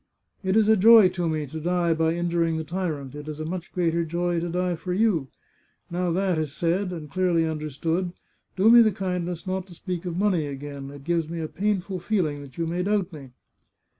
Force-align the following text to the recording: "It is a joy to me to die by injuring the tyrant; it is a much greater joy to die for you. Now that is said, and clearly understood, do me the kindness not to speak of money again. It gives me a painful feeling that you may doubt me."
"It 0.43 0.57
is 0.57 0.67
a 0.67 0.75
joy 0.75 1.09
to 1.09 1.29
me 1.29 1.45
to 1.45 1.59
die 1.59 1.93
by 1.93 2.15
injuring 2.15 2.57
the 2.57 2.63
tyrant; 2.63 3.13
it 3.13 3.27
is 3.27 3.39
a 3.39 3.45
much 3.45 3.71
greater 3.71 4.03
joy 4.03 4.39
to 4.39 4.49
die 4.49 4.75
for 4.75 4.93
you. 4.93 5.27
Now 5.91 6.11
that 6.11 6.39
is 6.39 6.51
said, 6.53 6.91
and 6.91 7.07
clearly 7.07 7.45
understood, 7.45 8.13
do 8.55 8.71
me 8.71 8.81
the 8.81 8.91
kindness 8.91 9.45
not 9.45 9.67
to 9.67 9.75
speak 9.75 10.05
of 10.07 10.17
money 10.17 10.47
again. 10.47 10.89
It 10.89 11.03
gives 11.03 11.29
me 11.29 11.39
a 11.39 11.47
painful 11.47 11.99
feeling 11.99 12.41
that 12.41 12.57
you 12.57 12.65
may 12.65 12.81
doubt 12.81 13.13
me." 13.13 13.29